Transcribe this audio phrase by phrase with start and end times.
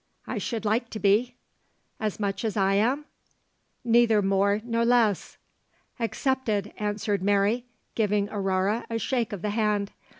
[0.25, 1.35] 'I should like to be.'
[1.99, 3.05] 'As much as I am?'
[3.85, 5.37] 'Neither more nor less.'
[5.99, 9.91] 'Accepted,' answered Mary, giving Aurore a shake of the hand.